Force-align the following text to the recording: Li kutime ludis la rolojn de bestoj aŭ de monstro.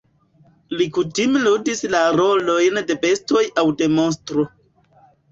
Li 0.77 0.85
kutime 0.93 1.41
ludis 1.47 1.83
la 1.95 1.99
rolojn 2.19 2.79
de 2.87 2.95
bestoj 3.03 3.43
aŭ 3.63 3.65
de 3.83 3.91
monstro. 3.99 4.47